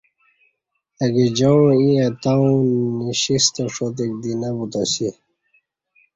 [1.05, 2.57] اگجاعں ییں اتاوں
[3.05, 5.09] نشیستہ ݜاتک دی نہ بوتاسی